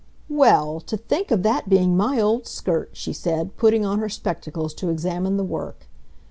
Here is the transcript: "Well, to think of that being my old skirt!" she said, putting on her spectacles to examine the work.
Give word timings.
"Well, 0.29 0.79
to 0.79 0.97
think 0.97 1.29
of 1.29 1.43
that 1.43 1.69
being 1.69 1.95
my 1.95 2.19
old 2.19 2.47
skirt!" 2.47 2.89
she 2.93 3.13
said, 3.13 3.55
putting 3.55 3.85
on 3.85 3.99
her 3.99 4.09
spectacles 4.09 4.73
to 4.73 4.89
examine 4.89 5.37
the 5.37 5.43
work. 5.43 5.85